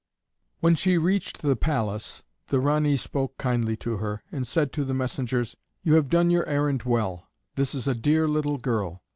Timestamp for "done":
6.09-6.31